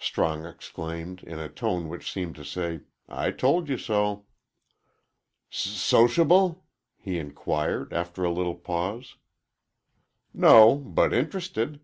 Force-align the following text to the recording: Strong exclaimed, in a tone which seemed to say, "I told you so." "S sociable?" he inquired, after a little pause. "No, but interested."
Strong 0.00 0.46
exclaimed, 0.46 1.22
in 1.22 1.38
a 1.38 1.48
tone 1.48 1.88
which 1.88 2.10
seemed 2.12 2.34
to 2.34 2.42
say, 2.42 2.80
"I 3.08 3.30
told 3.30 3.68
you 3.68 3.78
so." 3.78 4.26
"S 5.52 5.58
sociable?" 5.58 6.64
he 6.96 7.20
inquired, 7.20 7.92
after 7.92 8.24
a 8.24 8.32
little 8.32 8.56
pause. 8.56 9.14
"No, 10.34 10.74
but 10.74 11.14
interested." 11.14 11.78